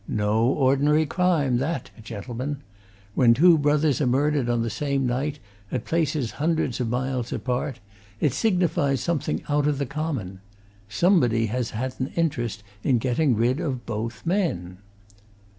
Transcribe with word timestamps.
No 0.07 0.45
ordinary 0.47 1.05
crime, 1.05 1.57
that, 1.57 1.91
gentlemen! 2.01 2.57
When 3.13 3.35
two 3.35 3.55
brothers 3.59 4.01
are 4.01 4.07
murdered 4.07 4.49
on 4.49 4.63
the 4.63 4.69
same 4.71 5.05
night, 5.05 5.37
at 5.71 5.85
places 5.85 6.31
hundreds 6.31 6.79
of 6.79 6.89
miles 6.89 7.31
apart, 7.31 7.79
it 8.19 8.33
signifies 8.33 8.99
something 8.99 9.43
out 9.47 9.67
of 9.67 9.77
the 9.77 9.85
common. 9.85 10.41
Somebody 10.89 11.45
has 11.53 11.69
had 11.69 11.93
an 11.99 12.07
interest 12.15 12.63
in 12.83 12.97
getting 12.97 13.35
rid 13.35 13.59
of 13.59 13.85
both 13.85 14.25
men!" 14.25 14.79